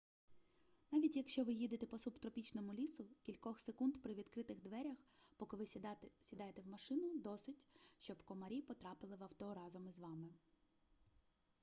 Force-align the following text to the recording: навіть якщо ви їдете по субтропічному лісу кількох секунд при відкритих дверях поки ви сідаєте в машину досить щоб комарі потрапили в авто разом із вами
навіть 0.91 1.15
якщо 1.15 1.43
ви 1.43 1.53
їдете 1.53 1.85
по 1.85 1.97
субтропічному 1.97 2.73
лісу 2.73 3.05
кількох 3.21 3.59
секунд 3.59 4.01
при 4.03 4.13
відкритих 4.13 4.61
дверях 4.61 4.97
поки 5.37 5.57
ви 5.57 5.65
сідаєте 6.21 6.61
в 6.61 6.67
машину 6.67 7.17
досить 7.17 7.65
щоб 7.99 8.23
комарі 8.23 8.61
потрапили 8.61 9.15
в 9.15 9.23
авто 9.23 9.53
разом 9.53 9.87
із 9.87 9.99
вами 9.99 10.29